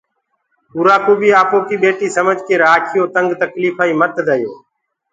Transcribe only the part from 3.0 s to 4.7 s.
ڪآ تنگ تڪليڦائي منديو۔